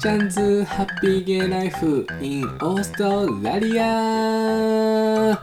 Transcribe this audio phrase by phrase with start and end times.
[0.00, 5.36] ちゃんズハッピーゲイライフ in オーストラリア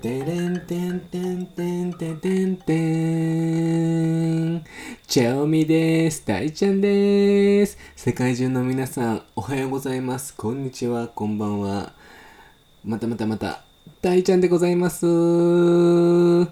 [0.00, 2.74] てれんてんてんてんてんてんて
[4.56, 4.64] ん。
[5.06, 6.24] チャオミです。
[6.24, 7.76] 大ちゃんです。
[7.94, 10.34] 世界中の皆さんおはようございます。
[10.34, 11.08] こんにちは。
[11.08, 11.92] こんばんは。
[12.82, 13.64] またまたまた
[14.00, 15.04] 大ちゃんでございます。
[15.04, 16.46] 風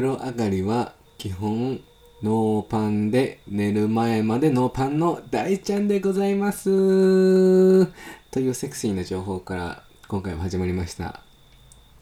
[0.00, 1.82] 呂上がりは基本
[2.24, 6.70] ノーパンで寝る前までノーパンの大ちゃんでございます。
[8.30, 11.20] というセクシーな情報から今回は始まりました。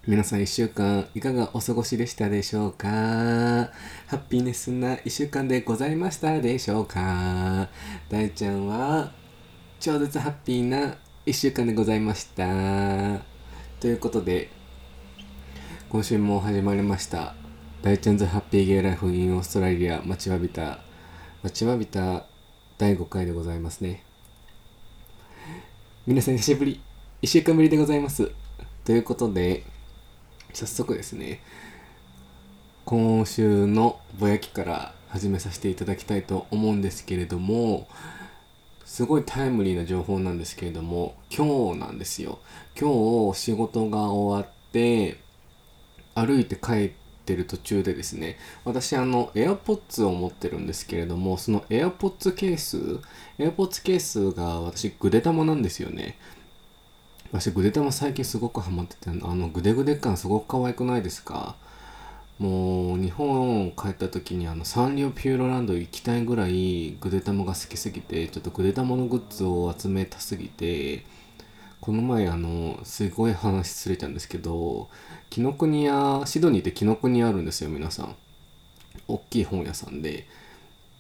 [0.06, 2.87] 皆さん1週間いかがお過ごしでしたでしょうか？
[2.87, 3.70] ハ
[4.12, 7.68] ッピーネスな1週間でございましたでしょうか？
[8.09, 9.10] 大ちゃんは
[9.80, 12.45] 超絶ハッピーな1週間でございました。
[13.80, 14.51] ということで
[15.88, 17.34] 今週も始まりました。
[17.82, 20.78] 大ちゃんズハッピーゲイライフインオーストラリア待ちわびた
[21.42, 22.27] 待ちわびた
[22.79, 24.04] 第5回でございますね。
[26.07, 26.80] 皆さん久しぶり
[27.23, 28.30] 1週間ぶりでございます。
[28.84, 29.65] ということで
[30.52, 31.42] 早速ですね
[32.84, 37.88] 今週のぼやきから始めさせていただきたいと思うんですけれども
[38.85, 42.38] すごいタイムリーな情報なんですけれども今日なんですよ。
[42.80, 45.18] 今日仕事が終わって
[46.14, 52.79] 歩いて帰っててる途中でですね私あの AirPods を持ってるんですけれどもその AirPods ケース
[53.38, 56.18] AirPods ケースが私グデ玉なんですよね。
[57.30, 61.56] 私グデ玉最近すごくハマっててあのグデグデ感すごく可愛くないですか？
[62.38, 71.04] もう日本帰った時にあのサンリオピューロランド行きたいぐらいグデ玉が好きすぎてちょっとグデ玉のグッズを集めたすぎて
[71.83, 74.88] この前あのすごい話すれたんですけど
[75.31, 78.15] 紀ノ国屋シドニーって紀ノ国屋あるんですよ皆さん。
[79.09, 80.28] 大きい本屋さんで。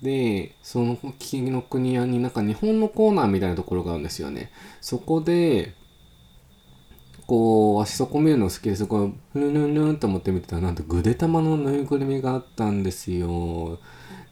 [0.02, 4.50] でその紀ノ国屋になんか日本のコーナーみたいなところがあるんですよね。
[4.80, 5.72] そこで
[7.28, 13.78] こう足そこ見るの好きですごいふんぬんぬんと思って見てたらなんとぐで玉のぬいぐるみがあったんですよ。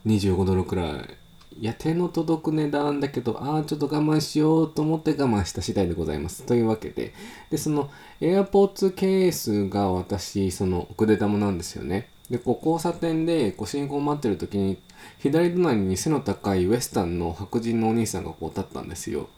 [0.05, 1.19] 25ドルくらい。
[1.60, 6.44] いや手の届く値段だけどああちょっと我慢しようと思って我慢した次第でございます。
[6.44, 7.12] というわけで。
[7.50, 7.91] でその
[8.22, 12.09] AirPods ケースが私そのぐで玉なんですよね。
[12.31, 14.78] でこう交差点でこう信号を待ってる時に
[15.19, 19.28] 左隣に背の高いウエスタンの白人のお兄さんがこう立ったんですよ。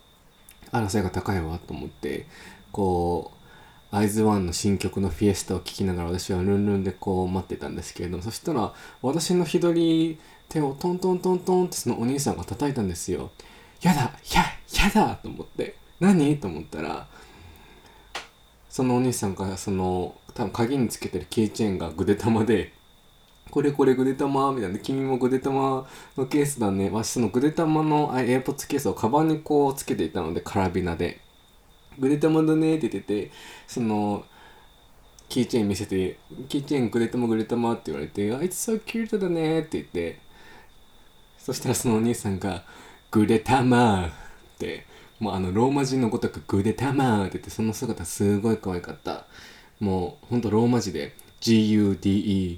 [0.71, 2.27] あら背が高いわと思って
[2.71, 3.43] こう
[3.97, 8.73] アイズワンの新曲のフィエスタを聴きながら私はルンルンでこう待ってたんですけれどもそしたら
[9.03, 10.19] 私の左
[10.53, 13.31] 手をトントントントンってそのお兄さんが叩いたんですよ。
[13.81, 14.01] やだ
[14.33, 14.43] や
[14.85, 15.77] やだと思って。
[16.01, 16.37] 何？
[16.37, 17.07] と思ったら
[18.69, 22.73] そのお兄さんがその多分鍵につけてるキーチェーンがグデ玉で
[23.51, 24.79] これこれグデ玉みたいな。
[24.79, 26.91] 君もグデ玉のケースだね。
[26.91, 31.21] 私そのグデ玉の AirPods ケースをカバンにこうつけていたのでカラビナで。
[31.99, 33.31] グレタマだねって言ってて、
[33.67, 34.25] その、
[35.29, 36.17] キーチェーン見せて、
[36.49, 40.19] キーチェーングレタマグレタマって言われて、あいつ so cute だねって言って、
[41.43, 42.63] そしたらそのお兄さんが、
[43.11, 44.13] グレタマーっ
[44.59, 44.87] て、
[45.19, 49.27] もうあのローマ人のごとくグレタマーって言って、その姿すごい可愛かった。
[49.81, 52.55] もうほんとローマ字で、G-U-D-E-T-A-M-A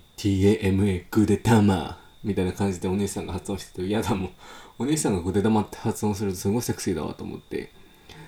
[1.11, 4.31] グレタマーみたいな感じでお姉さんが発音してて、嫌だもん。
[4.79, 7.73] お姉さんがグレタマって発音するとすごいセクシーだわと思って。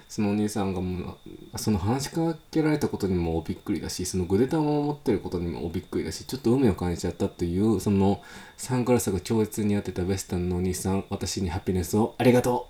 [0.08, 1.18] そのお兄さんがも
[1.54, 8.22] うその話しかけられたことにもびっくりだしそのグデタマを持ってることにもびっくりだしちょっと運を感じちゃったというその
[8.56, 12.68] サングラスが超越に合ってたウエスタンのお兄さん私にハピネスをありがと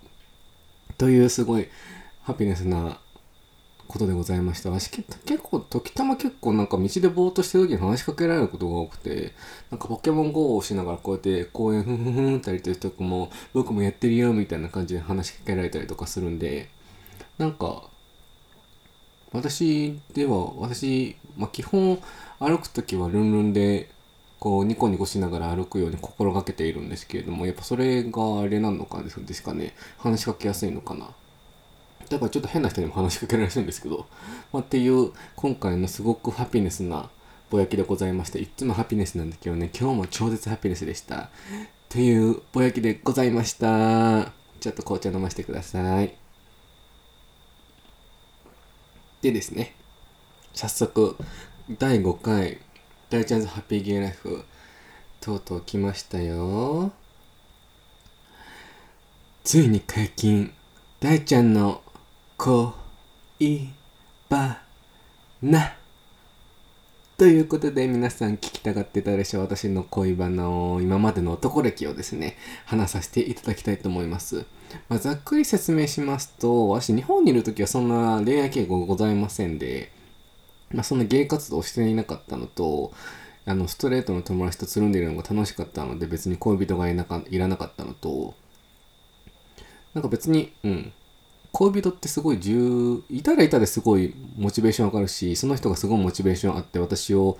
[0.90, 1.68] うというすごい
[2.22, 3.00] ハピネスな
[3.86, 4.70] ことでございました。
[4.70, 9.32] 私結構時たま結構なんか道でぼーっとしてる時に話しかけられることが多くて
[9.70, 16.68] なんかポケモン GO をしながらこうやって公園ふんふんふんって歩いてる人も僕もやってるよみたいな感じで話しかけられたりとかするんで
[17.38, 17.88] なんか
[19.32, 21.98] 私では私、まあ、基本
[22.38, 23.90] 歩く時はルンルンで
[24.38, 31.10] こうニコニコしながら歩くように心がけているんですけれどもやっぱそれがあれなのかですかね話しかけやすいのかな。
[32.08, 34.06] だからちょっと変な人にも話しかけられるんですけど、
[34.52, 37.10] まあ、っていう今回のすごくハピネスな
[37.50, 41.18] ぼやきでございましていつもハピネスなんだけどね今日も超絶ハピネスでした。
[41.18, 41.28] っ
[41.88, 44.32] ていうぼやきでございました。
[44.60, 46.25] ちょっと紅茶飲ませてください。
[49.22, 49.74] でですね、
[50.54, 51.16] 早速、
[51.78, 52.58] 第5回、
[53.10, 54.44] 大ちゃんズハッピーゲイライフ、
[55.20, 56.92] とうとう来ましたよ。
[59.42, 60.52] ついに解禁、
[61.00, 61.82] 大ちゃんの
[62.36, 62.72] 恋
[64.28, 64.60] バ
[65.42, 65.76] ナ。
[67.16, 72.36] ということで皆さん聞きたがってたでしょう私の恋バナを今までの男歴をですね
[72.66, 74.44] 話させていただきたいと思います、
[74.88, 79.90] まあ、ざっくり説明しますと私日本にいる時はそんな恋愛傾向がございませんで、
[80.72, 82.92] まあ、そんな芸活動をしていなかったのと
[83.44, 88.34] あのストレートの友達とつるんでいるのが楽しかったので別に恋人がいなかいらなかったのと
[89.94, 90.92] なんか別にうん。
[91.52, 97.38] 恋人ってすごい重いたらいたですごいモチベーション上がるしその人がすごいモチベーションあって私を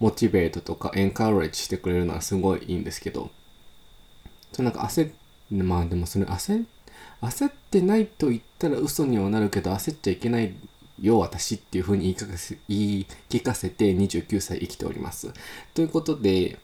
[0.00, 3.30] モチベートとかエンカウレッジしてくれるのはすごいいいんですけど
[4.52, 5.12] そなんか焦っ
[5.50, 6.64] まあでもそれ焦
[7.22, 10.54] 焦ってないと言ったら嘘にはなるけど焦っちゃいけない
[11.00, 15.32] よ私っていうふうに言い聞かせ言い聞かせて29歳生きております。
[15.74, 16.58] ということで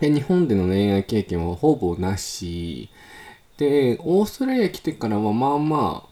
[0.00, 2.88] 日本での恋愛経験はほぼなし
[3.60, 6.08] で、オーストラリア来てからはまあまあ、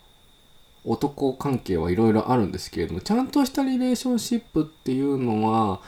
[0.84, 5.80] 男関係はいろいろあるんですけれども、ちゃんとしたリレーションシップっていうのは、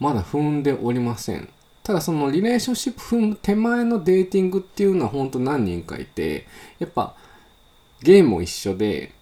[0.00, 1.50] まだ踏んでおりません。
[1.88, 6.46] ただそのリレーションシップ踏む手前のデーティングっていうのは本当何人かいて、
[6.78, 7.16] やっぱ
[8.02, 9.14] ゲームも一緒で、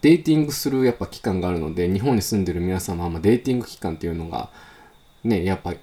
[0.00, 4.50] デーティングするやっぱ期間があるので、日本に住んでる皆様はデーティング期間っていうのが、
[5.24, 5.74] ね、やっぱ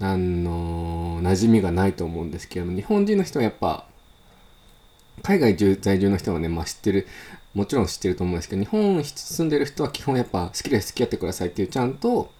[0.00, 3.84] あの馴染みがないと思うんですけども日本人の人はやっぱ
[5.24, 7.08] 海外在住の人はね、まあ、知ってる
[7.52, 12.30] もちろん知ってると思うんですけど日本に住んでる人は基本やっぱ好きで付き合ってくださいっていうちゃんと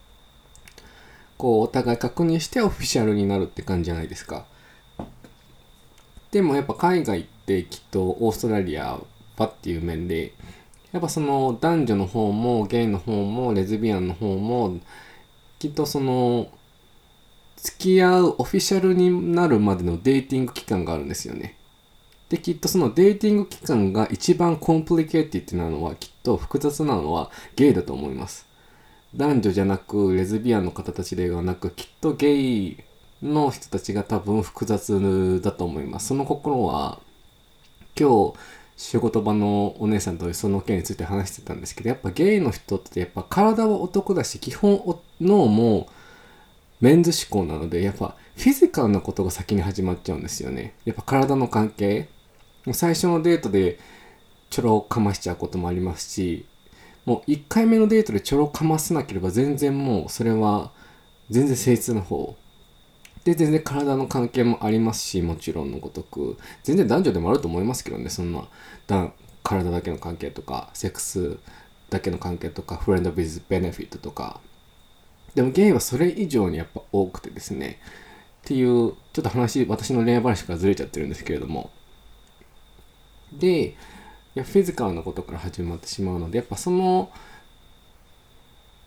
[1.38, 4.44] こうお互い確認してオフィシャルになるって感じじゃないですか
[6.30, 8.98] でもやっぱ海外ってきっとオーストラリア
[9.38, 10.34] はっていう面で
[10.92, 14.78] やっぱその男女の方もゲイの方もレズビアンの方も
[15.58, 16.48] きっとその
[17.56, 21.56] 付き合うオフィシャルになるまでの dating 期間があるんですよね。
[22.28, 28.47] で、きっとその dating 期間が一番 complicated なのは、きっと複雑なのはゲイだと思います。
[29.14, 32.76] 男女じゃなく、レズビアンの方たちではなく、きっとゲイ
[33.22, 36.08] の人たちが多分複雑だと思います。
[36.08, 37.00] その心は、
[37.98, 38.38] 今日、
[38.76, 45.88] 仕事場のお姉さんとその件について話してたんですけど、やっぱゲイの人ってやっぱ体は男だし、基本脳も
[46.80, 50.74] メンズ思考なので、やっぱフィジカルなことが先に始まっちゃうんですよね。
[50.84, 52.08] やっぱ体の関係。
[52.72, 53.80] 最初のデートで
[54.48, 56.46] ちょろかましちゃうこともありますし、
[57.08, 60.72] もう1回目のデートでちょろかませなければ全然もうそれは
[61.30, 62.36] 全然誠実な方。
[63.24, 66.36] で、全然体の関係もありますし、もちろんのごとく。
[66.62, 68.46] 全然男女でもあると思いますけどね、そんな、
[68.86, 69.10] だ
[69.42, 71.38] 体だけの関係とか、セックス
[71.88, 74.40] だけの関係とか、フレンドビズベネフィットとか、
[75.34, 77.80] でもゲイはそれ以上にやっぱ多くてですね、
[78.42, 81.70] っていう、ちょっと話、私の恋愛話からずれちゃってるんですけれども、
[83.32, 83.76] で、
[84.38, 87.10] やフィジカルなことから始まってしまうので、やっぱその、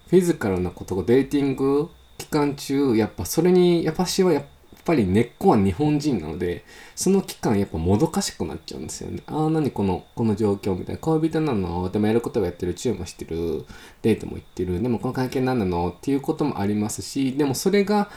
[0.10, 4.44] フィジカルなことがデーティング期間中、やっぱそれに、やっぱしはやっ
[4.84, 6.66] ぱり根っこは日本人なので、
[6.96, 9.22] その期間やっぱもどかしくなっちゃうんですよね。
[9.28, 11.00] ああ、何この、この状況みたいな。
[11.00, 11.90] 恋人なの？
[11.90, 13.66] でもやることをやってる、チューもしてる、
[14.02, 15.90] デートも行ってる、でもこの関係何なの？
[15.90, 18.10] っていうこともありますし、でもそれが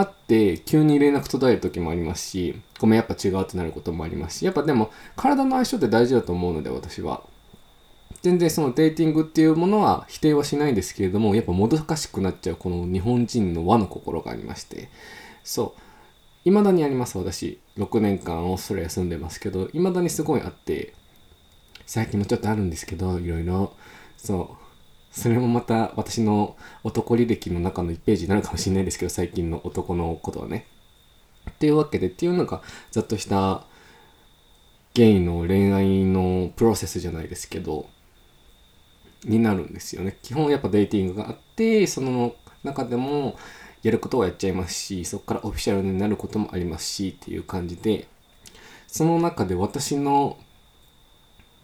[0.00, 7.22] あって、急に連絡途絶える時もありますし、ごめん、やっぱ違うってなることもありますし、やっぱでも体の相性って大事だと思うので、私は。
[8.22, 14.90] 全然そのデーティングっていうものは否定はしないんですけれども、やっぱもどかしくなっちゃうこの日本人の和の心がありまして、
[15.42, 15.80] そう。
[16.44, 17.60] 未だにあります、私。
[17.76, 20.94] 6年間オーストラリア住んでますけど、未だにすごいあって、
[21.86, 23.74] 最近もちょっとあるんですけど、いろいろ、
[24.16, 24.69] そう。
[25.10, 30.66] それもまた私の男履歴の中の1ページになるかもしれないですけど、最近の男のことはね。
[31.50, 33.64] っていうわけで、っていうのが、ざっとした
[34.94, 37.88] ゲイの恋愛のプロセスじゃないですけど、
[39.24, 40.18] になるんですよね。
[40.22, 43.36] 基本やっぱデーティングがあって、その中でも、
[43.82, 48.08] やることはやっちゃいますし、そこからオフィシャルになることもありますし、っていう感じで、
[48.86, 50.36] その中で私の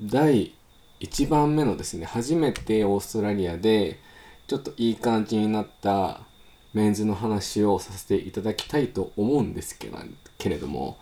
[0.01, 0.56] 第
[1.01, 4.01] 1番目のですね、初めてオーストラリアで、
[4.47, 6.21] ちょっといい感じになった
[6.73, 9.99] メンズの話をさせていただきたいと思うんですけど
[10.39, 10.99] けれども、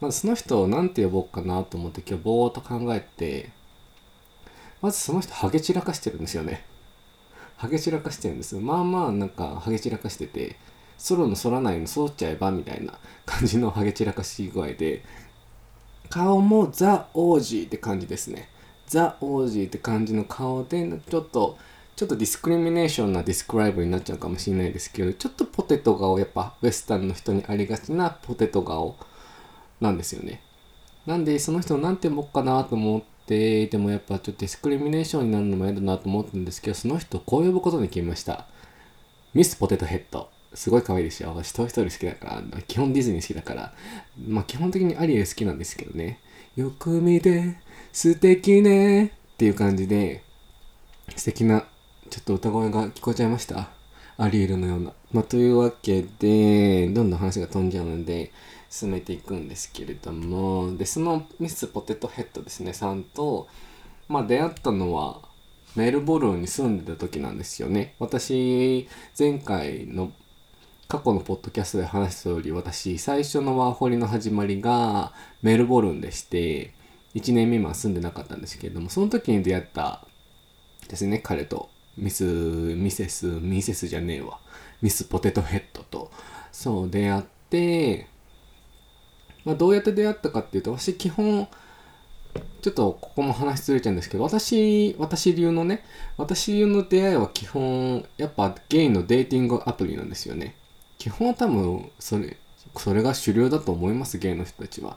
[0.00, 3.50] まずその人を何て呼ぼうかなと思って今日ぼーっと考えて、
[4.80, 6.64] まずその人ハゲ散らかしてるんですよね。
[7.56, 8.60] ハゲ散らかしてるんですよ。
[8.60, 10.56] まあまあなんかハゲ散らかしてて、
[10.98, 15.04] ソロの反らないの反っちゃえばみたいな感じのハゲ散らかし具合で、
[16.10, 18.48] 顔も the Aussie って感じですね。
[18.92, 21.58] the Aussie って感じの顔で、ちょっと、
[21.96, 28.96] ちょっと discrimination な describe になっちゃうかもしれないですけど、ちょっとポテト顔、やっぱウエスタンの人にありがちなポテト顔
[29.80, 30.42] なんですよね。
[31.06, 38.46] なんで、その人を何て呼ぼうかなと思ってでもやっぱちょっと discrimination になるのも嫌だなと思ったんですけどその人こう呼ぶことに決めました。
[39.34, 39.56] Mr.
[39.56, 40.28] Potato Head。
[40.54, 41.30] すごい可愛いですよ。
[41.34, 42.62] 私トイ・ストーリー好きだから。
[42.62, 43.72] 基本ディズニー好きだから
[44.28, 46.20] まあ基本的にアリエル好きなんですけどね。
[46.54, 47.56] よく見て
[47.92, 49.06] 素敵ね。
[49.06, 50.22] っていう感じで
[51.16, 51.64] 素敵な
[52.10, 53.70] ちょっと歌声が聞こえちゃいました。
[54.18, 54.92] アリエルのような。
[55.12, 58.32] まあ、というわけでどんどん話が飛んじゃうので
[58.68, 60.76] 進めていくんですけれども。
[60.76, 63.48] でそのミス・ポテトヘッドですねさんと、
[64.08, 65.22] まあ、出会ったのは
[65.74, 67.94] メルボルンに住んでた時なんですよね。
[67.98, 68.86] 私
[69.18, 70.12] 前回の
[70.92, 76.74] 過去のポッドキャストで話した通り私最初のワーホリの始まりがメルボルンでして
[77.14, 80.06] 1年未満住んでなかったんですけれどもその時に出会った
[80.90, 84.38] ですね彼とミスミセスミセスじゃねえわ。
[84.82, 86.10] ミスポテトヘッドと
[86.52, 88.06] そう出会って
[89.46, 91.48] まあ、どうやって出会ったかっていうと私基本
[92.60, 95.84] ちょっとここも話ずれちゃうんですけど私私流のね
[96.18, 100.54] 私流の出会いは基本やっぱゲイのデーティングアプリなんですよね。
[101.02, 102.36] 基本は多分それ
[102.76, 104.96] それが主流だと思いますゲイの人たちは。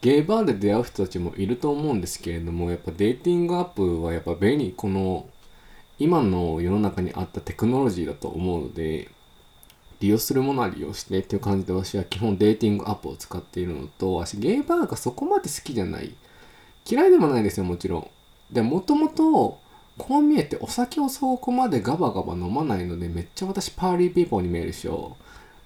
[0.00, 4.72] ゲイバーで出会う人たちもいると思うんですけれどもやっぱデーティングアップはやっぱ便利。
[4.74, 5.26] この
[5.98, 9.10] 今の世の中にあったテクノロジーだと思うので
[10.00, 16.14] 利用するものは利用してっていう感じで私は基本デーティングアップを使っているのと私ゲイバーがそこまで好きじゃない。
[16.90, 18.08] 嫌いでもないですよもちろん。
[18.50, 19.60] でも、もともと
[19.98, 25.18] こう見えてお酒をそこまでガバガバ飲まないのでめっちゃ私パーリーピーポーに見えるでしょ。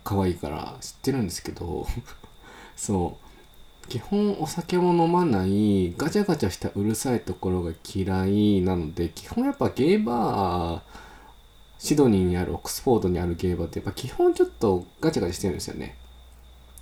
[0.06, 1.84] 可愛いから知ってるんですけど
[2.76, 3.18] そ
[3.84, 10.80] う基本お酒も飲まないガチャガチャしたうるさいところが嫌いなので基本やっぱゲイバー
[11.78, 15.96] シドニーにあるオックスフォードにあるゲイバーってやっぱ基本ちょっとガチャガチャしてるんですよね。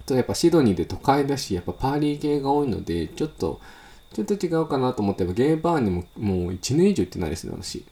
[0.04, 3.58] とやっぱシドニーで都会だしやっぱパーリー系が多いのでちょっと
[4.12, 7.84] ちょっと違うかなと思ってゲーバーにももう1年以上行ってないですね私。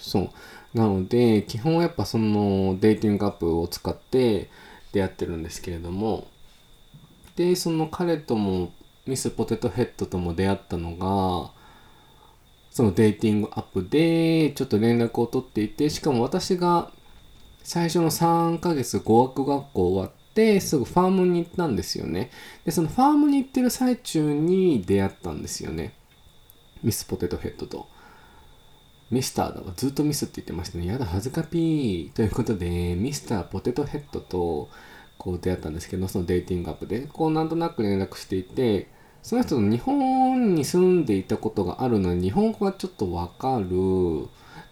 [0.00, 0.30] そう。
[0.74, 4.48] なので基本はやっぱそのデーティングアップを使って
[4.92, 6.26] 出会ってるんですけれども。
[7.36, 8.72] でその彼とも
[9.06, 11.50] ミス・ポテトヘッドとも出会ったのが
[12.70, 16.90] そのデーティングアップでちょっと連絡を取っていてしかも私が
[17.62, 22.30] 最初の3ヶ月語学学校終わってすぐファームに行ったんですよね。
[22.64, 25.94] でそのファームに行ってる最中に出会ったんですよね。
[26.82, 27.88] ミスポテトヘッドと。
[29.10, 29.72] ミスターだわ。
[29.76, 30.86] ずっとミスって言ってましたね。
[30.86, 34.68] やだ恥ずかぴーということでミスターポテトヘッドと
[35.18, 37.08] こう出会ったんですけどそのデーティングアップで。
[37.12, 38.88] こうなんとなく連絡していて
[39.22, 44.28] その人の日本に住んでいたことがあるのに日本語がちょっとわかる。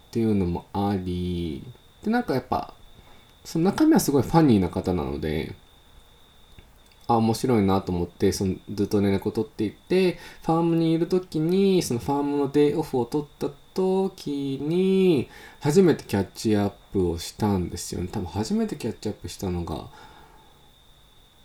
[0.09, 1.63] っていうのもあり。
[2.03, 2.73] でなんかやっぱ
[3.45, 5.55] その中身はすごいファニーな方なので
[7.13, 15.27] あ面白いなと思ってそのずっと連絡を取っていてファームにいる時にそのファームのデイオフを取った時に
[15.59, 18.09] 初めてキャッチアップをしたんですよね。
[18.11, 19.87] 多分初めてキャッチアップしたのが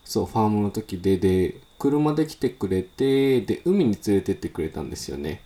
[0.04, 5.40] そうファームの時でで車で来てくれてで海に連れてってくれたんですよね。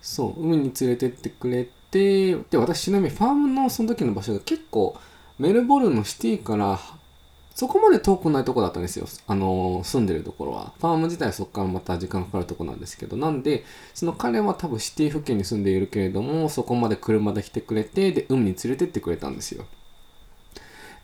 [0.00, 4.96] そう海に連れてってくれてで私ちなみにファームのその時の場所が結構
[5.38, 6.78] メルボルンのシティから
[7.58, 9.08] そこまで遠くないとこだったんですよ。
[9.26, 10.74] あの、住んでるところは。
[10.78, 19.64] ファーム自体はそこからまた時間かかるとこなんですけど、なんで、その彼は多分シティ付近に住んでいるけれども、そこまで車で来てくれて、で、海に連れてってくれたんですよ。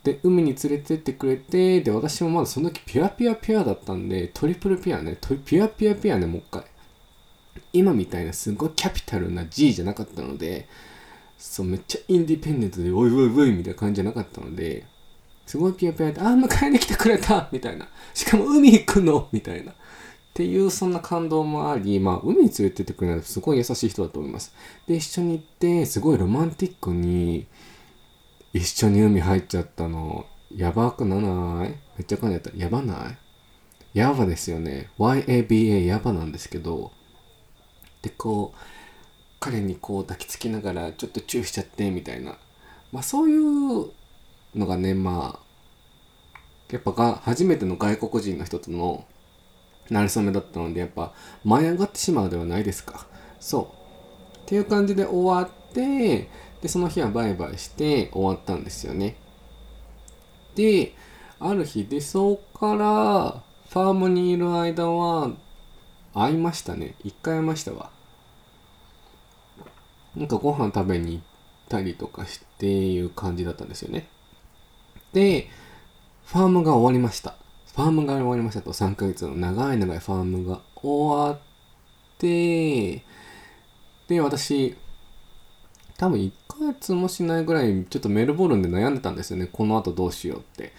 [0.05, 6.63] で、海に連れてってくれて、で、私もまだその時ピュアピュアピュアだったんで、トリプルピュアね、トリピュアピュアピュアね、もう一回。
[7.73, 10.69] 今みたいなすごいキャピタルな G じゃなかったので、
[11.37, 14.87] そう、めっちゃインディペンデントで、おいおいおいみたいな感じじゃなかったので、
[15.47, 17.89] すごいピュアピュアで、あ、迎えに来てくれたみたいな。
[18.13, 19.29] しかも海行くの？
[19.33, 19.73] みたいな。
[19.73, 19.75] っ
[20.35, 24.53] ていうそんな感動もあり、まあ、海に連れてってくれないとすごい優しい人だと思います。
[24.87, 27.47] で、一緒に行って、すごいロマンティックに、
[28.53, 30.27] 一緒に海入っちゃったの。
[30.51, 31.69] やばくなない？
[31.69, 32.57] めっちゃ感じだった。
[32.57, 33.99] やばない？
[33.99, 34.91] やばですよね。
[34.99, 36.91] YABA やばなんですけど。
[38.03, 38.59] でこう
[39.41, 42.39] 彼にこう抱きつきながらちょっとチューしちゃってみたいな。
[42.93, 43.91] まあそういう
[44.55, 46.39] のがねまあ
[46.71, 49.05] やっぱが初めての外国人の人との
[49.91, 51.13] 馴れ初めだったのでやっぱ
[51.45, 53.07] 舞い上がってしまうではないですか
[53.39, 53.75] そ
[54.35, 56.29] うっていう感じで終わって
[56.65, 59.17] で、その日はバイバイして終わったんですよね。
[60.55, 60.95] で、
[61.39, 65.31] ある日で、そこからファームにいる間は
[66.15, 66.95] 会いましたね。
[67.05, 67.91] 一回会いましたわ。
[70.17, 71.25] なんかご飯食べに行っ
[71.69, 74.09] たりとかしていう感じだったんですよね。
[75.15, 75.49] で、
[76.27, 77.37] ファームが終わりました。
[77.75, 81.41] ファームが終わりましたと3ヶ月の長い長いファームが終わっ
[82.19, 83.03] て
[84.07, 84.77] で私
[85.97, 89.49] 多分1ヶ月もしないぐらいちょっとメルボルンで悩んでたんですよね。
[89.53, 90.73] この後どうしようって。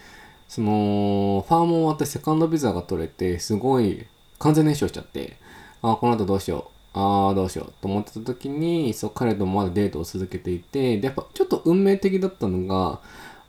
[0.48, 4.06] そのファーム終わってセカンドビザが取れてすごい
[4.38, 5.36] 完全燃焼しちゃって。
[5.82, 6.98] ああこの後どうしよう。
[6.98, 13.00] ああどうしようと思ってた時にそう彼ともまだデートを続けていてでやっぱちょっと運命的だったのが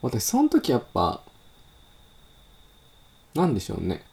[0.01, 1.21] 私その時やっぱ
[3.35, 4.03] なんでしょうね。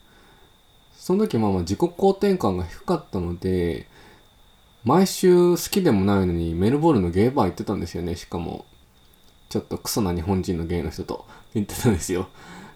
[0.97, 3.87] その時まあまあ自己肯定感が低かったので
[4.85, 8.17] 毎週好きでもないのにメルボルンのゲイバー行ってたんですよね。
[8.17, 8.65] しかも
[9.49, 12.29] ちょっとクソな日本人のゲイの人と行ってたんですよ。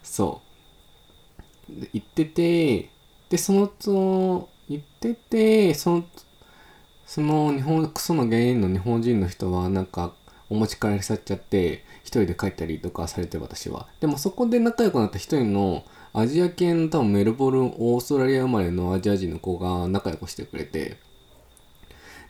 [0.02, 0.42] そ
[1.70, 1.72] う。
[1.92, 2.90] 行ってて
[3.28, 6.04] でそのと行っててその
[7.06, 10.14] その日本クソのゲイの日本人の人はなんか
[10.50, 13.86] お持ち帰りさっちゃって一人で帰ったりとかされて私は。
[14.00, 15.84] でもそこで仲良くなった一人の
[16.14, 20.96] アジア系の多分メルボルンオーストラリア生まれのアジア人の子が仲良くしてくれて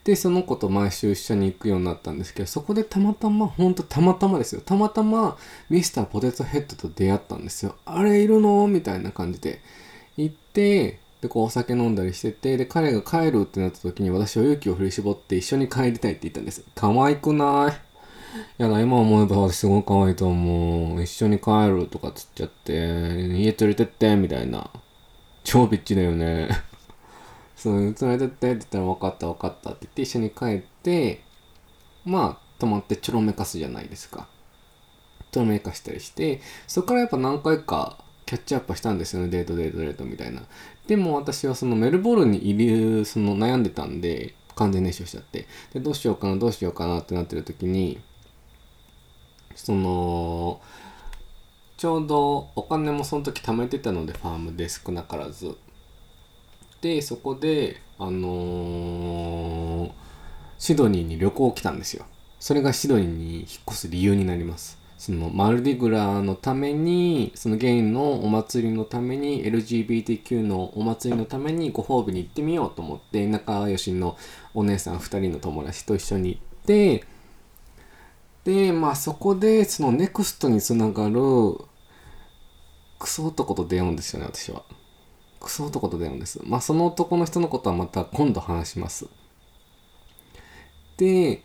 [0.03, 4.61] でその子と毎週一緒に行くようになったんですけどそこでたまたまほんとたまたまですよ。
[4.61, 5.37] たまたま
[5.71, 7.77] ミスターポテトヘッドと出会ったんですよ。
[7.85, 8.67] あれいるの？
[8.67, 9.61] みたいな感じで。
[10.17, 16.65] 行ってでこうお酒飲んだりしててで彼が帰るってなった時に私は勇気を振り絞って一緒に帰りたいって言ったんです。
[16.75, 17.88] 可愛くない？
[18.59, 21.03] やだ、今思えばすごい可愛いと思う。
[21.03, 24.71] 一緒に帰るとかつっちゃって、家連れてって、みたいな。
[25.45, 26.49] 超ビッチだよね。
[27.57, 31.23] そう、連れてってって言ったら分かった分かったって言って一緒に帰って、
[32.05, 34.29] まあ、泊まってちょろめかすじゃないですか。
[35.31, 40.43] ちょろめかしたりして、そこからやっぱ何回かキャッチアップしたんですよね、デートデートデートみたいな。
[40.87, 45.47] でも私はそのメルボルンにいる、その悩んでたんで、完全燃焼しちゃって。
[45.73, 48.01] で、どうしようかな、どうしようかなってなってる時に、
[49.59, 50.61] その、
[51.77, 55.57] ちょうどお金もその時貯めてたので、ファームで少なからず。
[56.81, 59.91] で、そこで、あのー、
[60.59, 62.07] シドニーに旅行来たんですよ。
[62.41, 64.79] それがシドニーに引っ越す理由になります。
[64.97, 74.17] そのマルディグラのために、そのゲイのお祭りのために、LGBTQ のお祭りのためにご褒美に行ってみようと思って、仲良しの
[74.55, 77.05] お姉さん2人の友達と一緒に行って、
[78.49, 81.21] で、まあそこでそのネクストにつながる
[82.99, 84.63] クソ男と出会うんですよね、私は。
[85.39, 86.41] クソ男と出会うんです。
[86.43, 89.07] まあその男の人のことはまた今度話します。
[90.97, 91.43] で、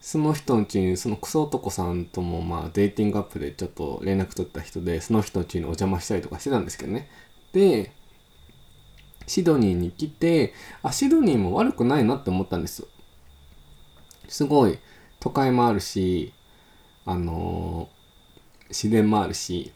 [0.00, 7.08] その人のうちに、そのクソ男さんともまあデーティングアップでちょっと連絡取った人で、その人のうちにお邪魔したりとかしてたんですけどね。
[7.52, 7.90] で、
[9.26, 10.54] シドニーに来て、
[10.84, 12.86] あ、シドニーも悪くないなって思ったんです。
[14.28, 14.78] すごい
[15.18, 16.32] 都会もあるし、
[17.06, 19.72] あのー、自然もあるし、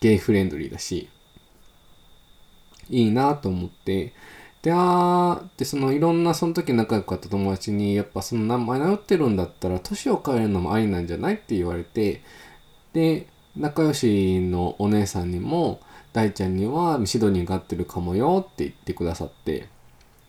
[0.00, 1.08] ゲイフレンドリーだし、
[2.90, 4.14] いいなと思って、
[4.62, 12.22] で、あー、で、そのいろんなその時仲良かった友達に、やっぱその名前迷ってるんだったら、年を変えるのもありなんじゃないって言われて、
[12.92, 15.80] で、仲良しのお姉さんにも、
[16.12, 19.68] 大ちゃんにはシドニーが合ってるかもよって言ってくださって、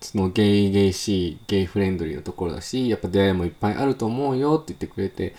[0.01, 5.35] そのゲイゲイしい、ゲイフレンドリーなところだし、やっぱ出会いもいっぱいあると思うよって言ってくれて、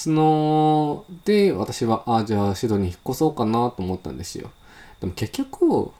[0.00, 4.50] その、で、私は、あ、じゃあシドニー引っ越そうかなと思ったんですよ。
[4.98, 5.90] でも結局、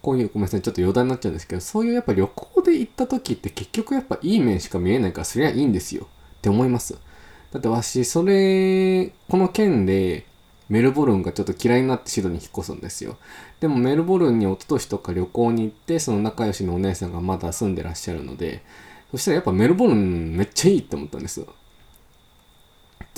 [0.00, 6.06] こういう、ごめんなさい、ちょっと余談になっちゃうんですけど、そういうやっぱ旅行で行った時って結局やっぱいい面しか見えないから、そりゃいいんですよ。
[6.38, 6.96] って思います。
[7.52, 10.24] だって私、それ、この件で、
[10.70, 13.18] メルボルンがちょっと嫌いになってシドニー引っ越すんですよ。
[13.60, 18.62] でもメルボルンに一昨年とか旅行に行って、その仲良しのお姉さんがまだ住んでらっしゃるので、
[19.10, 21.48] そしたらやっぱメルボルンめっちゃいいって思ったんですよ。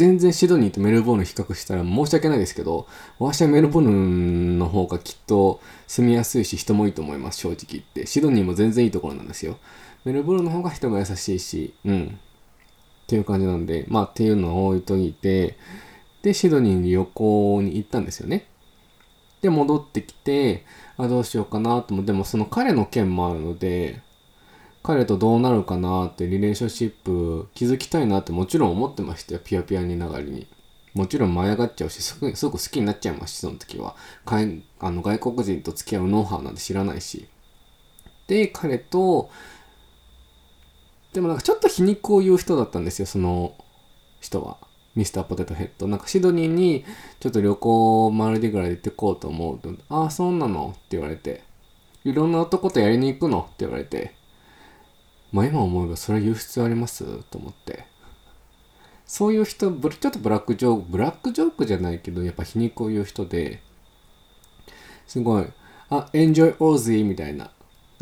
[0.03, 2.89] 全然シドニーとメルボルン比較したら申し訳ないですけど、
[3.21, 8.05] 私はメルボルンの方がきっと住みやすいし人もいいと思います、正直言って。
[8.07, 9.59] シドニーも全然いいところなんですよ。
[10.05, 12.19] メルボルンの方が人が優しいし、うん。
[12.19, 15.57] っていう感じなんで、まあっていうのを置いといて、
[16.23, 18.49] で、シドニーに旅行に行ったんですよね。
[19.41, 20.65] で、戻ってきて、
[20.97, 24.01] あ、どうしようかなと思って、でもその彼の件もあるので、
[24.83, 29.41] 彼とどうなるかなってリレーションシップ築きたいなってもちろん思ってましたよ。
[29.45, 30.49] ピアピアにながりに。
[30.95, 33.95] もちろん舞い上がっちゃうし、すぐすごく好きになっちゃいますし、その時は。
[34.27, 37.29] あの外国人と付き合うノウハウなんて知らないし。
[38.27, 39.31] で、彼と、
[41.13, 43.55] でもなんかちょっと皮肉を言う人だったんですよ、その
[44.21, 44.59] 人は。
[44.95, 45.87] ミスターポテトヘッド。
[45.87, 46.85] なんかシドニーに
[47.21, 50.75] ちょっと旅行マルディグラで行ってこうと思うと、ああ、そうなの？
[50.77, 51.43] って言われて。
[52.05, 53.41] いろんな男とやりに行くの？
[53.41, 54.15] って言われて。
[55.33, 57.87] まあ今思えばそれは言う必要ありますと思って。
[59.07, 63.61] そういう人、ちょっとブラックジョーク、ブラックジョークじゃないけど、やっぱ皮肉を言う人で、
[65.07, 65.47] すごい、
[65.91, 67.51] あ、enjoy Aussie みたいな。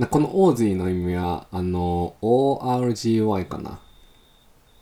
[0.09, 3.81] このオーズイの意味は、あの、ORGY かな。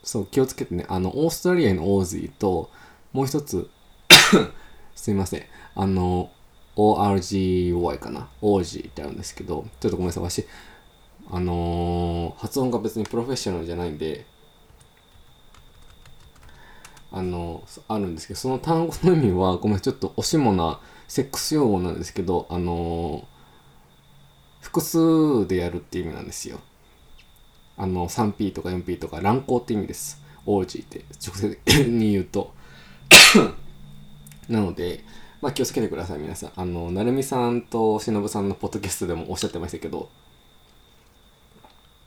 [0.02, 0.84] そう、気をつけてね。
[0.88, 2.70] あの、オーストラリアのオーズイと、
[3.12, 3.70] もう一つ
[4.94, 5.42] すいません。
[5.74, 6.30] あの、
[6.76, 8.28] ORGY かな。
[8.42, 10.22] オージーってあるんですけど、ちょっとごめんなさい。
[10.22, 10.46] わし、
[11.30, 14.24] あのー、発音が別にプロフェッショナルじゃないんで、
[17.10, 23.24] あの、あるんですけど、その単語の意味は、ごめん、ちょっとおしもなセックス用語なんですけど、あのー、
[24.60, 26.60] 複数でやるって意味なんですよ。
[27.76, 30.22] あの、3P とか 4P とか乱交って意味です。
[30.46, 32.52] オージーって直接に言うと。
[34.48, 35.04] なので、
[35.40, 36.52] まあ気をつけてください、皆さん。
[36.56, 40.10] あの、なるみさんとしのぶさんのポッドキャストでもおっしゃってましたけど、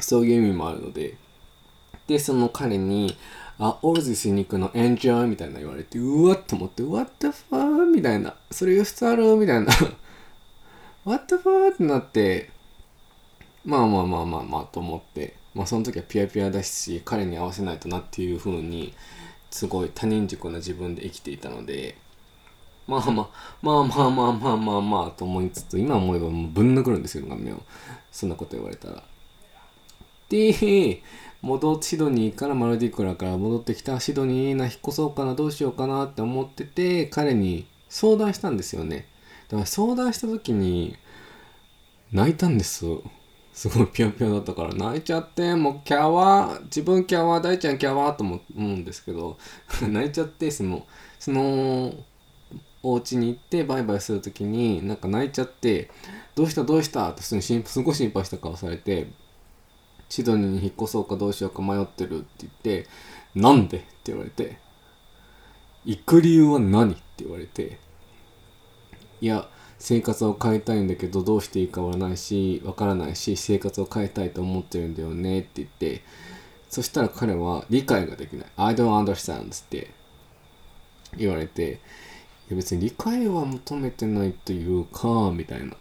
[0.02, 1.16] そういう意味もあるので、
[2.08, 3.16] で、その彼に、
[3.60, 4.72] あ、 orgy しに行くの？
[4.74, 5.30] Enjoy？
[5.30, 7.86] みたいな言われて、うわっと思って、What the fuck?
[7.86, 8.36] みたいな。
[8.50, 9.36] それ言う必要ある？
[9.36, 9.68] みたいな。
[11.06, 11.74] What the fuck?
[11.74, 12.50] ってなって、
[13.64, 18.94] まあまあまあまあまあと思って、まあその時はピアピアだし、彼に合わせないとなっていう風に、
[19.52, 21.98] すごい他人軸な自分で生きていたので、
[22.88, 23.30] まあまあ、
[23.62, 27.62] まあまあまあまあまあまあと思いつつ、今思えばもうぶん殴るんですよ、画面を。
[28.12, 29.04] そんなこと言われたら。
[30.32, 31.04] で、
[31.42, 39.08] 戻ってシドニーからマルディクラから戻ってきたシドニーな引っ越そうかなどうしようかなって思ってて彼に相談したんですよね。
[39.50, 40.96] だから相談した時に
[42.14, 42.86] 泣いたんです
[43.54, 44.74] すごいピヨピヨだったから。
[44.74, 49.38] 泣いちゃってもうキャワー自分キャワー大ちゃんキャワーと思うんですけど
[49.82, 50.86] 泣いちゃってその
[51.20, 51.94] その
[52.84, 55.90] お家に行ってバイバイする時になんか泣いちゃって
[56.36, 57.34] どうしたどうしたってす
[57.82, 59.08] ごい心配した顔されて
[60.12, 62.88] シドニーに引っ越そうかどうしようか迷ってるって言って
[63.34, 64.58] 「なんで?」って言われて
[65.86, 67.78] 「行く理由は何?」って言われて
[69.22, 69.48] いや
[69.80, 76.04] 生活を変えたいんだけどどうしていいかわからないしわからないし生活を変えたいと思ってるんだよねって言って
[76.70, 79.92] そしたら彼は理解ができない「I don't understand」って
[81.18, 81.80] 言われて
[82.50, 85.76] いや別に理解は求めてないというかみたいな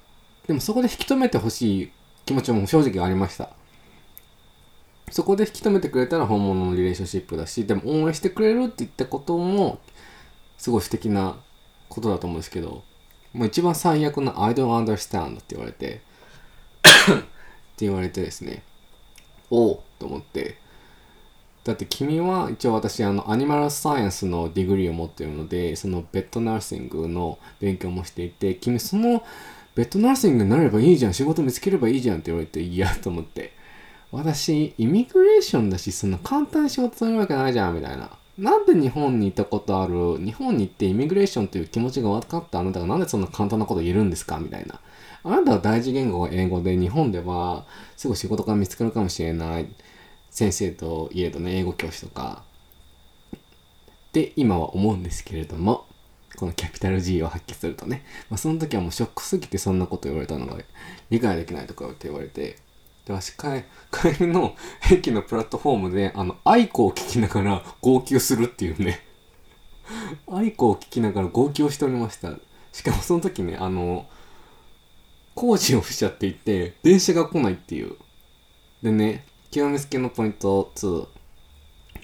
[0.46, 1.90] でもそこで引き止めてほしい
[2.24, 3.50] 気持ちも正直ありました
[5.10, 9.80] そこで引き止めてくれたら本物のリレーションシップだし、でも応援してくれるって言ったことも、
[10.56, 11.36] すごい素敵な
[11.88, 12.82] ことだと思うんですけど、
[13.32, 15.98] もう一番最悪の I don't understand って言われてっ
[17.76, 18.62] て言われてですね、
[19.50, 20.58] Oh と思って、
[21.64, 29.22] だって君は一応私あの animal science の degree を持っているのでその vet nursing の勉強もしていて君その
[29.74, 33.52] vet nursing になればいいじゃん仕事見つければいいじゃんって言われていやと思って。
[34.12, 38.10] 私、イミグレーションだし、そんな簡単に仕事するわけないじゃん、みたいな。
[38.38, 44.80] なんで日本に行ったことある、日本に行ってイミグレーションという気持ちが分かったあなたがなんでそんな簡単なこと言えるんですかみたいな。
[45.22, 49.68] あなたは第一言語が英語で、日本ではすぐ仕事が見つかるかもしれない。
[50.30, 52.42] 先生といえどね、英語教師とか。
[53.34, 55.86] って今は思うんですけれども、
[56.36, 60.56] このキャピタル G を発揮するとね、まあ、その時はもうショックすぎてそんなこと言われたのが
[61.10, 62.56] 理解できないとかって言われて、
[63.10, 63.64] で、わし帰
[64.20, 64.54] りの
[64.90, 69.04] 駅のプラットフォームで、あの、愛子を聞きながら号泣するっていうね。
[70.30, 72.32] 愛子を聞きながら号泣しておりました。
[72.72, 74.06] しかもその時ね、あの、
[75.34, 77.96] 工事をしちゃっていて、電車が来ないっていう。
[78.82, 81.06] でね、極めつけのポイント2。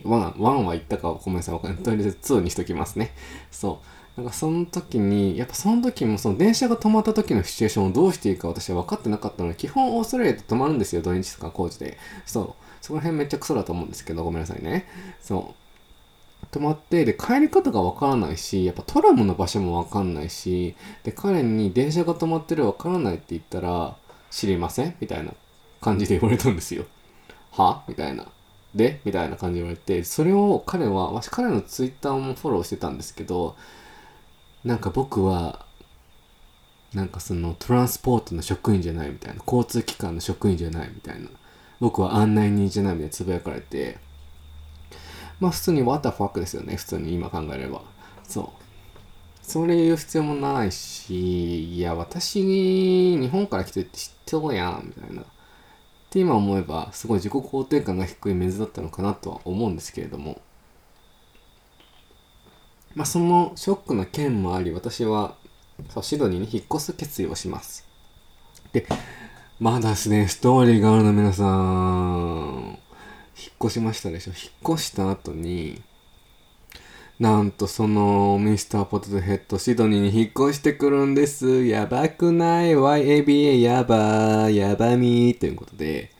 [0.03, 1.83] 1、1は言ったかごめんなさい、わかんない。
[1.83, 3.15] とりあえず2にしときますね。
[3.53, 3.96] そう。
[4.17, 11.99] なんかその時に、やっぱその時もその電車が止まった時のシチュエーションをどうしていいか私は分かってなかったので、基本オーストラリアで止まるんですよ、土日とか工事で。
[12.25, 12.55] そう。
[12.81, 14.87] そこら辺めっちゃクソだと思うんですけど、ごめんなさいね。
[15.21, 16.47] そう。
[16.51, 23.97] 止まって、で、帰り方が分からないし、やっぱトラムの場所も分かんないし、で、彼に電車が止まってる分からないって言ったら、
[24.31, 24.95] 知りません？
[25.01, 25.33] みたいな
[25.81, 26.85] 感じで言われたんですよ。
[27.51, 27.83] は？
[27.89, 28.27] みたいな。
[28.75, 29.01] で？
[29.05, 33.57] みたいな感じで言われて、それを彼は、私彼のツイッターもフォローしてたんですけど、
[34.67, 35.65] なんか僕は
[36.93, 41.29] なんかそのトランスポートの職員じゃないみたいな交通機関の職員じゃないみたいな
[41.79, 43.99] 僕は案内人じゃないみたいなつぶやかれて
[45.39, 47.83] まあ普通に what the fuck ですよね普通に今考えれば。
[48.25, 48.49] そう。
[49.41, 55.23] それ言う必要もないしいや私に日本から来てって知ってるやんみたいな。
[55.23, 55.25] っ
[56.11, 60.41] て今思えばすごい自己肯定感が低いメンズだったのかなとは思うんですけれども。
[62.97, 65.37] まあ、そのショックな件もあり、私は
[65.91, 67.87] そうシドニーに引っ越す決意をします。
[68.73, 68.87] で、
[69.61, 72.79] まだですね、ストーリーがあるの皆さん、
[73.39, 74.31] 引っ越しましたでしょ。
[74.31, 75.83] 引っ越した後に、
[77.21, 81.67] なんとそのミスターポテトヘッドシドニーに引っ越してくるんです。
[81.67, 86.13] やばくない ?YABA やばー、やばみーということで、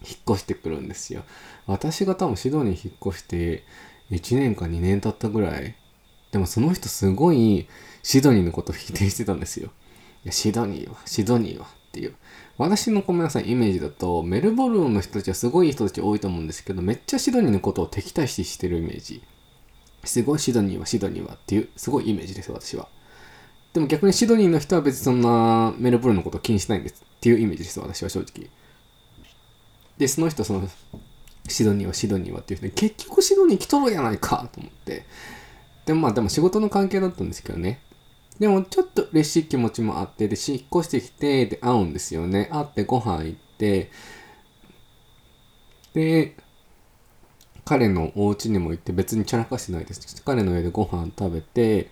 [0.00, 1.22] 引っ越してくるんですよ。
[1.66, 3.64] 私が多分シドニーに引っ越して
[4.10, 5.74] 1年か2年経ったぐらい。
[6.32, 7.66] でもその人すごい
[8.02, 9.70] シドニーのことを否定してたんですよ。
[10.24, 12.14] いや、シドニーは、シドニーはっていう。
[12.58, 19.22] 私のごめんなさい、イメージだと、メルボルンの人たちはすごい人たち多いと思うんですけど、めっちゃシドニーのことを敵対視してるイメージ。
[20.04, 22.88] すごいシドニーはシドニーはっていう、すごいイメージですよ、私は。
[23.72, 28.48] でも逆にシドニーの人は別にそんなメルボルンのことを気にしないんですっていうイメージです私は正直。
[29.98, 30.68] で、その人、その、
[31.48, 35.04] シドニーはシドニーはっていう人に、結局シドニー来とるやないかと思って。
[35.88, 37.80] でもまあ、でも仕事の関係だったんですけどね。
[38.38, 42.50] でもちょっと嬉しい気持ちもあって、で、引っ越してきて、で、会うんですよね。
[42.52, 43.90] 会ってご飯行って、
[45.94, 46.36] で、
[47.64, 50.22] 彼のお家にも行って別にチャラかしてないです。
[50.26, 51.90] 彼の家でご飯食べて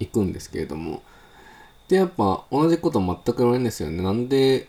[0.00, 1.04] 行くんですけれども。
[1.86, 4.02] で、やっぱ同じこと全く言われるんですよね。
[4.02, 4.68] なんで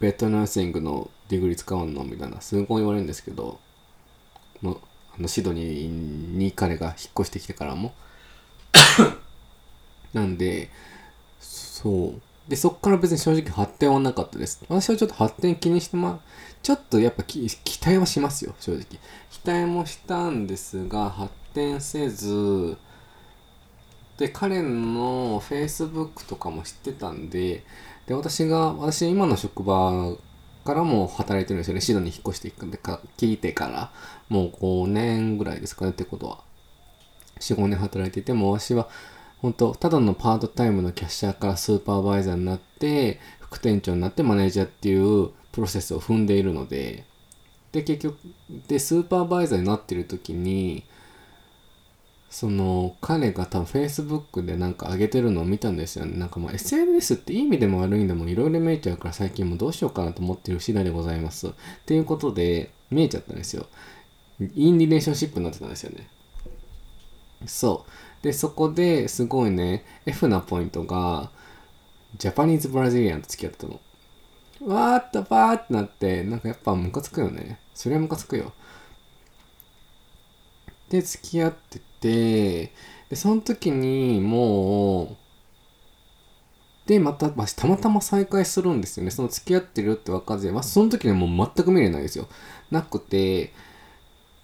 [0.00, 3.60] ベッドナーシングのディグリ使うのみたいな、すごい言われるんですけど、
[4.62, 4.85] もあ
[5.18, 7.94] のシドニーに彼が引っ越してきてからも。
[10.12, 10.70] なんで、
[11.40, 12.20] そう。
[12.48, 14.64] で、そっから別に正直発展はなかったです。
[14.68, 16.20] 私はちょっと発展気にしてま、
[16.62, 17.48] ちょっとやっぱ期
[17.84, 18.84] 待はしますよ、正直。
[19.30, 22.76] 期待もしたんですが、発展せず、
[24.18, 27.64] で、彼の Facebook とかも知ってたんで、
[28.06, 30.16] で、私が、私今の職場
[30.64, 31.80] からも働いてるんですよね。
[31.80, 33.92] シドに引っ越していくんでか、聞いてから、
[34.28, 36.38] もう5年ぐらいですかねってことは。
[37.40, 38.88] 4、5年働いてても、私は、
[39.38, 47.04] 本当ただのパートタイムのキャッシャーからスーパーバイザーになって、副店長になってマネージャーっていうプロセスを踏んでいるので、
[47.72, 48.18] で、結局、
[48.68, 50.84] で、スーパーバイザーになってる時に、
[52.30, 56.18] その、彼が多分 Facebook でなんか上げてるのを見たんですよね。
[56.18, 61.48] なんかもう SNS っていい意味でも悪い意味でもいろいろ見えちゃうから最近もどうしようかなと思ってる次第でございます。
[61.48, 61.50] っ
[61.86, 63.66] ていうことで、見えちゃったんですよ。
[64.40, 66.08] インリレーションシップになってたんですよね。
[67.46, 67.86] そ
[68.20, 68.24] う。
[68.24, 71.30] で、そこですごいね、F なポイントが、
[72.18, 73.80] ジャパニーズ・ブラジリアンと付き合ったの。
[74.66, 77.60] わーっとバーってなって、なんかやっぱムカつくよね。
[77.74, 78.52] それはムカつくよ。
[80.88, 82.72] で、付き合ってて、
[83.08, 85.16] で、その時にもう、
[86.86, 89.10] で、また、まあ、たまたま再会するんですよね。
[89.10, 92.28] その付き合ってるって分かずまあ、その時にはもう全く見れないですよ。
[92.70, 93.52] なくて、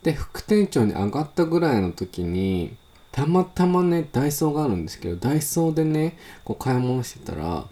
[0.02, 2.76] で、副店長に上がったぐらいの時に、
[3.12, 7.66] たまたまね、ダイソーがあるんですけど、ダイソーでね、こう買い物してたら、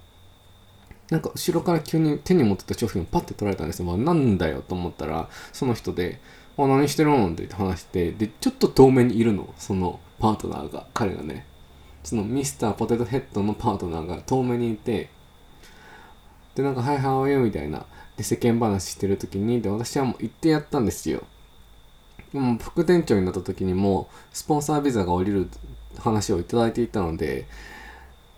[1.11, 3.87] なんか後ろから急に手に持ってた商品をパッて取られたんですよ。
[3.87, 6.21] まあ、なんだよと思ったら、その人で、
[6.57, 7.29] あ、何してるの？
[7.31, 11.47] って話して、で、ちょっと遠目にいるの、そのパートナーが、彼がね。
[12.05, 15.09] そのミスターポテトヘッドのパートナーが遠目にいて、
[16.55, 17.87] で、なんか、はい、はおよみたいな。
[18.17, 21.23] で、世間話してる時に、で、私はもう行ってやったんですよ。
[22.33, 25.49] もう副店長になった時にもスポンサービザが下りる
[25.99, 27.47] 話をいただいていたので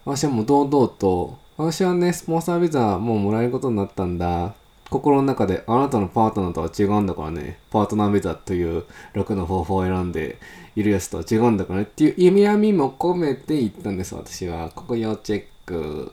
[0.04, 4.54] 私はもう堂々と私はねスポンサービザもうもらえることになったんだ。
[4.90, 7.58] 心の中であなたのパートナーとは違うんだからね。
[7.70, 10.38] パートナービザという楽の方法を選んで
[10.76, 14.70] いるやつとは違うんだからねっていう意味合いも込めて言ったんです私は。
[14.74, 16.12] ここ要チェック。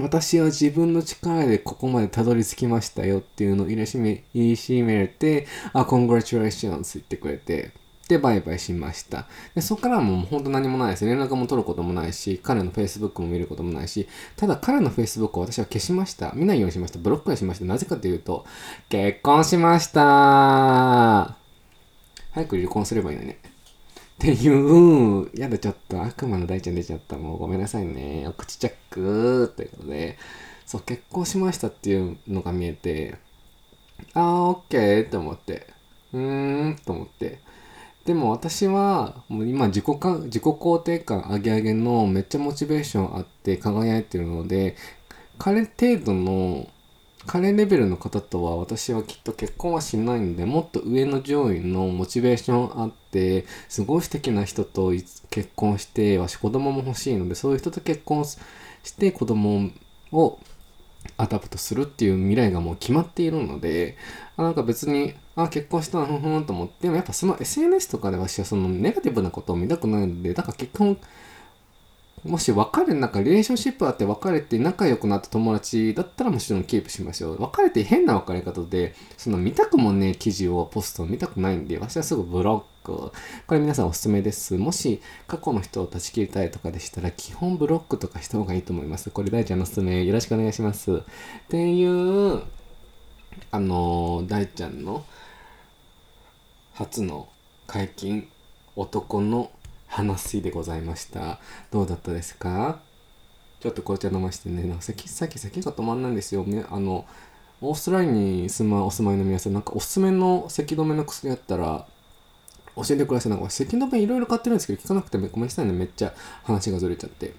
[0.00, 7.72] 私は自分の力でここまでたどり着きましたよっていうのを入れしめ、言いしめれて、あ、congratulations 言ってくれて、
[8.08, 9.26] で、バイバイしました。
[9.54, 11.04] で、そこからもう本当何もないです。
[11.04, 16.32] 連絡も取ることもないし、彼の Facebook も見ることもないし、ただ彼の Facebook を私は消しました。
[16.34, 16.98] 見ないようにしました。
[16.98, 17.64] ブロックにしました。
[17.64, 18.44] なぜかというと、
[18.88, 21.36] 結婚しました
[22.32, 23.51] 早く離婚すればいいのね。
[24.22, 27.16] っていう、やだ、ちょっと悪魔の大ちゃん出ちゃった。
[27.16, 28.24] もうごめんなさいね。
[28.28, 30.16] お口チャックということで、
[30.64, 33.16] そう、結婚しましたっていうのが見えて、
[34.14, 35.66] あー、オッケーって思って、
[36.12, 37.40] うーん、と思って。
[38.04, 44.76] でも私は、もう今自己か、自己肯定感上げ上げのめっちゃモチベーションあって輝いてるので、
[45.36, 46.68] 彼程度の
[47.26, 54.90] 彼レベルの方とは私はきっと結婚はしないんで、もっと上の上位のモチベーションあって、すごい素敵な人と
[55.30, 58.38] 結婚して、私子供も欲しいので、そういう人と結婚し
[58.96, 59.70] て子供
[60.10, 60.38] を
[61.16, 63.96] adopt するっていう未来がもう決まっているので、
[64.36, 70.98] あなんか別に、あ、結婚したな、ふんふんと思って、でもやっぱその SNS とかで私はそのネガティブなことを見たくないので、だから結婚
[72.24, 77.42] もし別れ、なんかリレーションシップあって別れて仲良くなった友達だったらもちろんキープしましょう。
[77.42, 83.12] 別れて変な別れ方で、その見たくもね、記事をポストを見たくないんで、私はすぐブロック。
[83.46, 84.56] これ皆さんおすすめです。
[84.56, 89.10] もし過去の人を断ち切りたいとかでしたら、基本ブロックとかした方がいいと思います。
[89.10, 90.92] これ大ちゃんのおすすめよろしくお願いします。
[90.92, 91.00] っ
[91.48, 92.42] ていう、
[93.50, 95.04] あの、大ちゃんの
[96.74, 97.28] 初の
[97.66, 98.28] 解禁
[98.76, 99.50] 男の
[99.92, 101.38] 話でございました。
[101.70, 102.80] どうだったですか？
[103.60, 106.64] ちょっと紅茶飲ましてね、なんかさっき、咳が止まんないんですよね。
[106.70, 107.04] あの、
[107.60, 111.86] オーストラリアに住まお住まいの皆さん、なんかおすすめの咳止めの薬あったら、
[112.74, 113.30] 教えてください。
[113.30, 115.72] なんか咳止めいろいろ買ってるんですけど、聞かなくてごめんなさいね。
[115.72, 117.34] めっちゃ話がずれちゃって。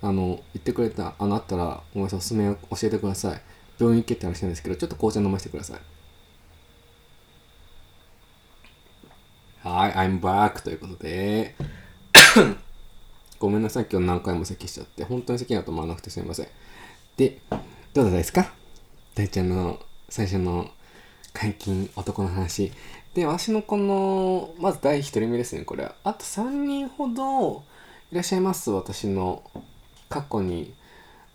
[0.00, 3.42] あの、言ってくれた、あの、あったら、ごめんなさい、おすすめ教えてください。
[3.78, 5.80] 病院行けって話なんですけど、ちょっと紅茶飲ませてください。
[9.68, 11.56] はい、I'm back ということで、
[13.38, 16.48] ごめんなさい、今日何回も咳しちゃって、本当に咳が止まらなくてすみません。
[17.16, 17.38] で、
[17.94, 18.52] どうだったですか？
[19.14, 20.70] 大ちゃんの最初の
[21.32, 22.72] 外道男の話。
[23.14, 25.94] で、私のこの、まず第1人目ですね、これは。
[26.04, 27.64] あと3人ほど
[28.12, 29.42] いらっしゃいます、私の
[30.08, 30.74] 過去に。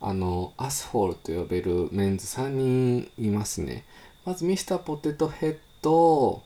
[0.05, 3.85] あの、 asshole と呼べるメンズ3人いますね。
[4.25, 6.43] まず、ミスターポテトヘッド、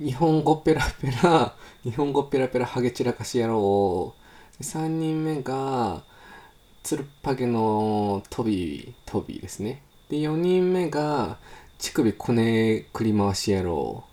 [0.00, 4.14] 日本語ペラペラ、日本語ペラペラハゲ散らかし野郎。
[4.62, 6.04] 3人目が、
[6.82, 9.82] つるっぱげのトビ、トビですね。
[10.08, 11.36] で、4人目が、
[11.78, 14.04] 乳首こねくり回し野郎。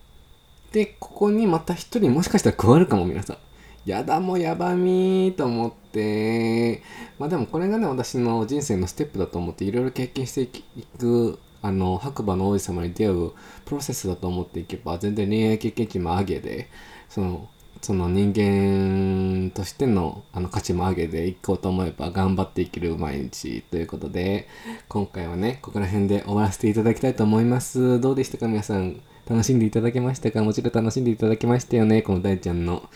[0.73, 3.37] で、ここにまた1人もしかしたら加わるかも、皆さん。
[3.85, 6.83] やだもやばみーと思って、
[7.17, 13.31] まあでもこれがね、私の人生のステップだと思って、いろいろ経験していくあの白馬の王子様に出会う
[13.65, 16.69] プロセスだと思っていけば全然恋愛経験値も上げで
[17.09, 17.49] その
[17.81, 24.47] その人間としてのあの価値も上げでいこうと思えば頑張っていける毎日ということで
[24.87, 27.99] 今回はねここら辺で終わらせていただきたいと思います。
[27.99, 29.01] どうでしたか皆さん？
[29.29, 30.41] 楽しんでいただけましたか？
[30.43, 32.01] もちろん楽しんでいただけましたよね？
[32.01, 32.89] この大ちゃんの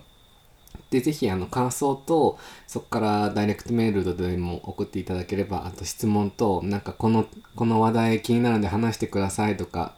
[0.90, 9.94] で、ぜひ、あの、感想と、そこからダイレクトメールでも送っていただければ、あと質問と、なんかこの、この話題気になるんで話してくださいとか、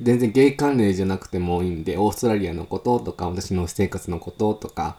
[0.00, 4.96] 全然ゲイ関連じゃなくてもいいんで、オーストラリアのこととか、私の私生活のこととか、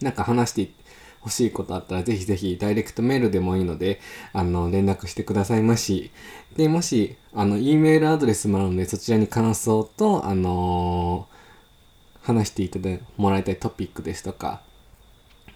[0.00, 0.72] なんか話して
[1.20, 4.00] 欲しいことあったら、ぜひぜひダイレクトメールでもいいので、
[4.32, 6.10] あの、連絡してくださいまし。
[6.56, 14.60] で、もし、あの、E メールアドレスもあるので、そちらに感想と、あのー、話していただもらいたいトピックですとか、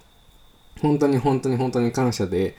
[0.80, 2.56] 本当に本当に本当に感謝で、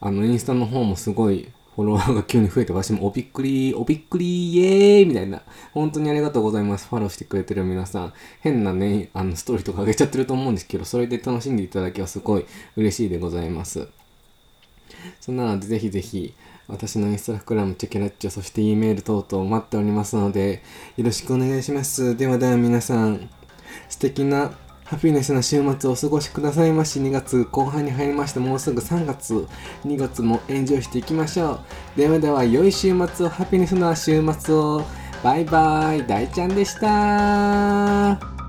[0.00, 5.42] あの、インスタの方もすごいフォロワーが急に増えて、私もおびっくり、おびっくり、イエーイみたいな。
[5.74, 6.88] 本当にありがとうございます。
[6.88, 8.12] フォローしてくれてる皆さん。
[8.40, 13.86] 変なね、あの、ストーリーとか上げちゃってると思うんですけど、それで楽しんでいただけはすごい嬉しいでございます。
[15.20, 16.32] そんなので、ぜひぜひ、
[16.68, 20.62] 私のインスタグラム、チェケラッチョ、そして E メール等々待っておりますので、
[20.96, 22.16] よろしくお願いします。
[22.16, 23.28] ではでは皆さん、
[23.88, 24.52] 素敵な
[24.84, 27.00] ハピネスな週末をお過ごしくださいまし。
[27.00, 29.46] 2月後半に入りまして、もうすぐ3月、
[29.84, 31.60] 2月もエンジョイしていきましょ
[31.96, 31.98] う。
[31.98, 34.84] ではでは、良い週末を、ハピネスな週末を。
[35.22, 38.41] バイバイ、大ちゃんでした